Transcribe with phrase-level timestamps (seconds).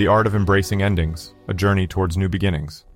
[0.00, 2.86] The Art of Embracing Endings, a journey towards new beginnings.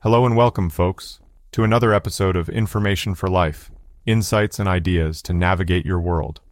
[0.00, 1.20] Hello and welcome, folks,
[1.52, 3.70] to another episode of Information for Life
[4.04, 6.42] Insights and Ideas to Navigate Your World.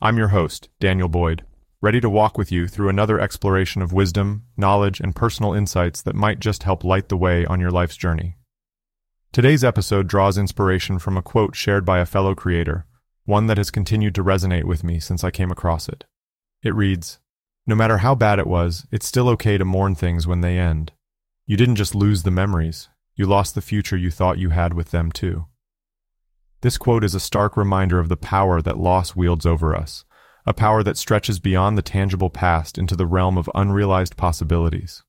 [0.00, 1.44] I'm your host, Daniel Boyd,
[1.82, 6.14] ready to walk with you through another exploration of wisdom, knowledge, and personal insights that
[6.14, 8.38] might just help light the way on your life's journey.
[9.32, 12.86] Today's episode draws inspiration from a quote shared by a fellow creator,
[13.26, 16.04] one that has continued to resonate with me since I came across it.
[16.62, 17.18] It reads,
[17.66, 20.92] No matter how bad it was, it's still okay to mourn things when they end.
[21.46, 24.90] You didn't just lose the memories, you lost the future you thought you had with
[24.90, 25.46] them too.
[26.62, 30.04] This quote is a stark reminder of the power that loss wields over us,
[30.46, 35.02] a power that stretches beyond the tangible past into the realm of unrealized possibilities.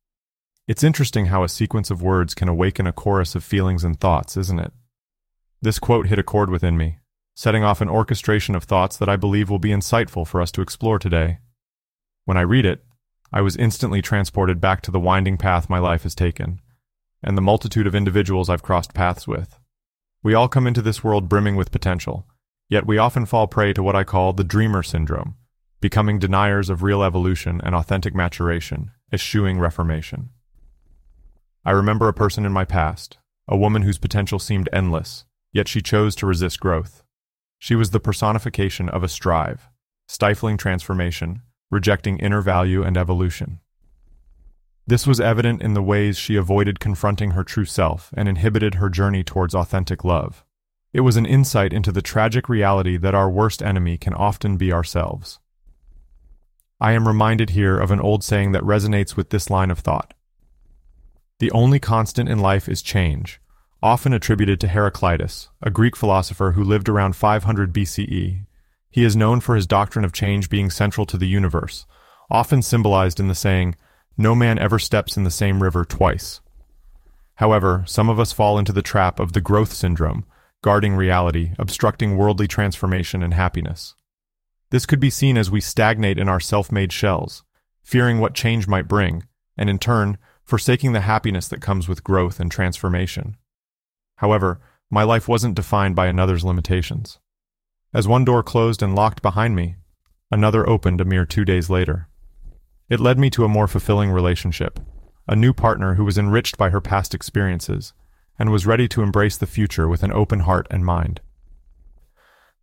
[0.67, 4.38] It's interesting how a sequence of words can awaken a chorus of feelings and thoughts,
[4.38, 4.71] isn't it?
[5.62, 6.99] This quote hit a chord within me,
[7.35, 10.62] setting off an orchestration of thoughts that I believe will be insightful for us to
[10.62, 11.40] explore today.
[12.26, 12.84] When I read it,
[13.34, 16.62] I was instantly transported back to the winding path my life has taken,
[17.21, 19.60] and the multitude of individuals I've crossed paths with.
[20.21, 22.27] We all come into this world brimming with potential,
[22.70, 25.35] yet we often fall prey to what I call the dreamer syndrome,
[25.82, 30.29] becoming deniers of real evolution and authentic maturation, eschewing reformation.
[31.66, 33.18] I remember a person in my past,
[33.49, 37.04] a woman whose potential seemed endless, yet she chose to resist growth.
[37.60, 39.70] She was the personification of a strive,
[40.07, 41.41] stifling transformation,
[41.74, 43.60] rejecting inner value and evolution.
[44.85, 48.90] This was evident in the ways she avoided confronting her true self and inhibited her
[48.90, 50.46] journey towards authentic love.
[50.94, 54.71] It was an insight into the tragic reality that our worst enemy can often be
[54.71, 55.40] ourselves.
[56.79, 60.13] I am reminded here of an old saying that resonates with this line of thought
[61.40, 63.41] the only constant in life is change,
[63.82, 68.46] often attributed to Heraclitus, a Greek philosopher who lived around 500 BCE.
[68.94, 71.88] He is known for his doctrine of change being central to the universe,
[72.29, 73.75] often symbolized in the saying,
[74.19, 76.41] No man ever steps in the same river twice.
[77.38, 80.25] However, some of us fall into the trap of the growth syndrome,
[80.62, 83.95] guarding reality, obstructing worldly transformation and happiness.
[84.69, 87.44] This could be seen as we stagnate in our self made shells,
[87.81, 89.23] fearing what change might bring,
[89.57, 93.38] and in turn, forsaking the happiness that comes with growth and transformation.
[94.17, 97.17] However, my life wasn't defined by another's limitations.
[97.93, 99.75] As one door closed and locked behind me,
[100.31, 102.07] another opened a mere two days later.
[102.89, 104.79] It led me to a more fulfilling relationship,
[105.27, 107.93] a new partner who was enriched by her past experiences,
[108.39, 111.21] and was ready to embrace the future with an open heart and mind.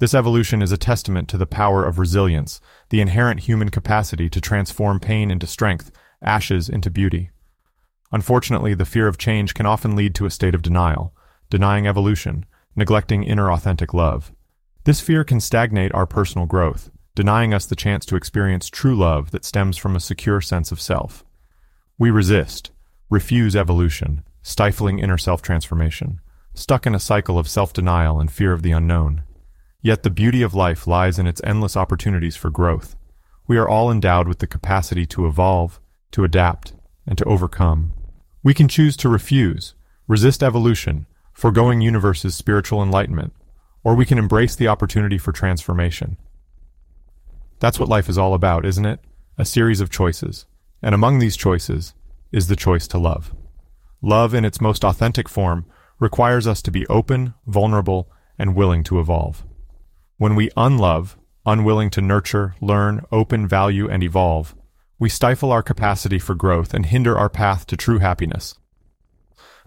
[0.00, 4.41] This evolution is a testament to the power of resilience, the inherent human capacity to
[4.41, 7.30] transform pain into strength, ashes into beauty.
[8.10, 11.14] Unfortunately, the fear of change can often lead to a state of denial,
[11.50, 14.32] denying evolution, neglecting inner authentic love.
[14.84, 19.30] This fear can stagnate our personal growth, denying us the chance to experience true love
[19.30, 21.22] that stems from a secure sense of self.
[21.98, 22.70] We resist,
[23.10, 26.20] refuse evolution, stifling inner self transformation,
[26.54, 29.24] stuck in a cycle of self denial and fear of the unknown.
[29.82, 32.97] Yet the beauty of life lies in its endless opportunities for growth.
[33.47, 35.78] We are all endowed with the capacity to evolve,
[36.12, 36.72] to adapt,
[37.06, 37.92] and to overcome.
[38.42, 39.74] We can choose to refuse,
[40.08, 43.34] resist evolution, foregoing universe's spiritual enlightenment,
[43.82, 46.16] or we can embrace the opportunity for transformation.
[47.58, 49.00] That's what life is all about, isn't it?
[49.38, 50.46] A series of choices.
[50.82, 51.94] And among these choices
[52.32, 53.34] is the choice to love.
[54.02, 55.66] Love in its most authentic form
[55.98, 59.44] requires us to be open, vulnerable, and willing to evolve.
[60.16, 64.54] When we unlove, unwilling to nurture, learn, open, value, and evolve,
[64.98, 68.58] we stifle our capacity for growth and hinder our path to true happiness.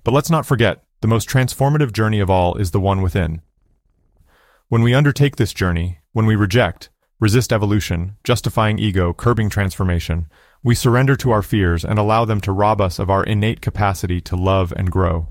[0.03, 3.41] But let's not forget, the most transformative journey of all is the one within.
[4.73, 6.89] When we undertake this journey, when we reject,
[7.19, 10.25] resist evolution, justifying ego, curbing transformation,
[10.63, 14.19] we surrender to our fears and allow them to rob us of our innate capacity
[14.21, 15.27] to love and grow.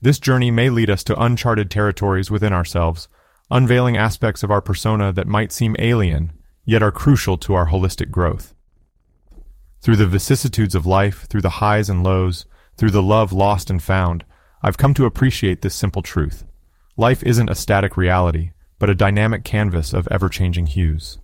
[0.00, 3.08] This journey may lead us to uncharted territories within ourselves,
[3.50, 6.32] unveiling aspects of our persona that might seem alien,
[6.64, 8.54] yet are crucial to our holistic growth.
[9.80, 12.46] Through the vicissitudes of life, through the highs and lows,
[12.76, 14.24] through the love lost and found,
[14.62, 16.44] I've come to appreciate this simple truth.
[16.96, 21.18] Life isn't a static reality, but a dynamic canvas of ever-changing hues.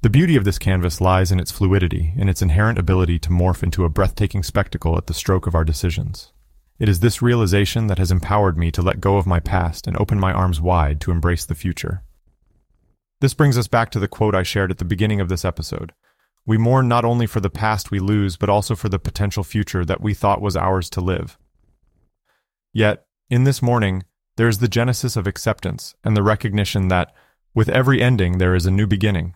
[0.00, 3.62] The beauty of this canvas lies in its fluidity, in its inherent ability to morph
[3.62, 6.32] into a breathtaking spectacle at the stroke of our decisions.
[6.78, 9.98] It is this realization that has empowered me to let go of my past and
[9.98, 12.04] open my arms wide to embrace the future.
[13.20, 15.92] This brings us back to the quote I shared at the beginning of this episode,
[16.48, 19.84] we mourn not only for the past we lose, but also for the potential future
[19.84, 21.36] that we thought was ours to live.
[22.72, 24.04] Yet, in this mourning,
[24.38, 27.12] there is the genesis of acceptance and the recognition that,
[27.54, 29.34] with every ending, there is a new beginning.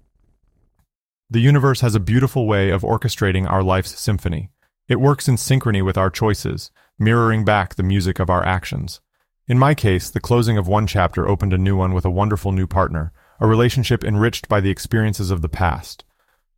[1.29, 4.51] The universe has a beautiful way of orchestrating our life's symphony.
[4.87, 6.71] It works in synchrony with our choices,
[7.01, 9.01] mirroring back the music of our actions.
[9.49, 12.53] In my case, the closing of one chapter opened a new one with a wonderful
[12.53, 16.05] new partner, a relationship enriched by the experiences of the past.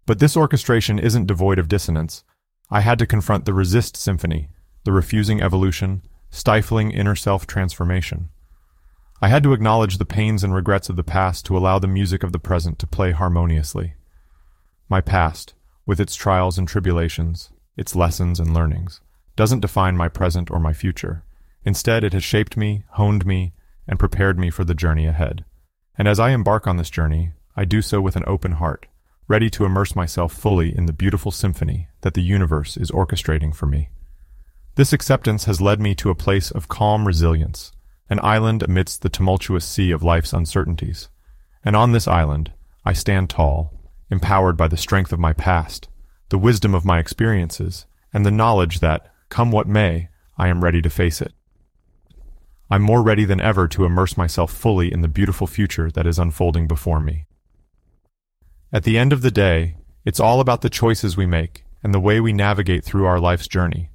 [0.04, 2.24] But this orchestration isn't devoid of dissonance.
[2.68, 4.50] I had to confront the resist symphony,
[4.84, 8.28] the refusing evolution, stifling inner self transformation.
[9.22, 12.22] I had to acknowledge the pains and regrets of the past to allow the music
[12.22, 13.94] of the present to play harmoniously.
[14.88, 15.54] My past,
[15.86, 19.00] with its trials and tribulations, its lessons and learnings,
[19.36, 21.24] doesn't define my present or my future.
[21.64, 23.54] Instead, it has shaped me, honed me,
[23.86, 25.44] and prepared me for the journey ahead.
[25.96, 28.86] And as I embark on this journey, I do so with an open heart,
[29.28, 33.66] ready to immerse myself fully in the beautiful symphony that the universe is orchestrating for
[33.66, 33.90] me.
[34.74, 37.72] This acceptance has led me to a place of calm resilience,
[38.10, 41.08] an island amidst the tumultuous sea of life's uncertainties.
[41.64, 42.52] And on this island,
[42.84, 43.72] I stand tall,
[44.10, 45.88] empowered by the strength of my past,
[46.28, 50.82] the wisdom of my experiences, and the knowledge that, come what may, I am ready
[50.82, 51.32] to face it.
[52.70, 56.18] I'm more ready than ever to immerse myself fully in the beautiful future that is
[56.18, 57.26] unfolding before me.
[58.72, 62.00] At the end of the day, it's all about the choices we make and the
[62.00, 63.90] way we navigate through our life's journey.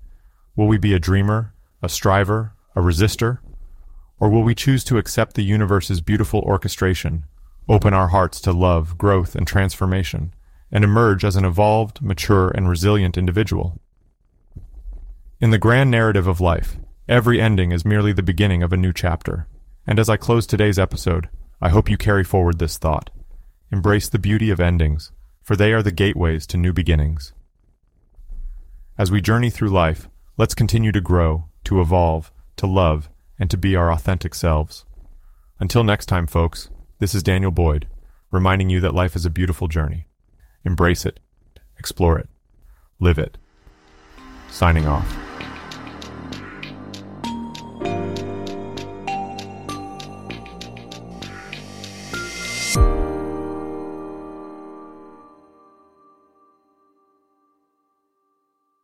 [0.56, 3.40] Will we be a dreamer, a striver, a resistor?
[4.20, 7.26] Or will we choose to accept the universe's beautiful orchestration,
[7.68, 10.34] open our hearts to love, growth, and transformation,
[10.72, 13.80] and emerge as an evolved, mature, and resilient individual?
[15.40, 16.78] In the grand narrative of life,
[17.08, 19.48] every ending is merely the beginning of a new chapter.
[19.88, 21.30] And as I close today's episode,
[21.62, 23.10] I hope you carry forward this thought.
[23.72, 25.12] Embrace the beauty of endings,
[25.42, 27.34] for they are the gateways to new beginnings.
[28.98, 33.58] As we journey through life, let's continue to grow, to evolve, to love, and to
[33.58, 34.86] be our authentic selves.
[35.60, 36.70] Until next time, folks,
[37.00, 37.88] this is Daniel Boyd,
[38.32, 40.08] reminding you that life is a beautiful journey.
[40.66, 41.20] Embrace it,
[41.78, 42.30] explore it,
[43.00, 43.38] live it.
[44.50, 45.29] Signing off.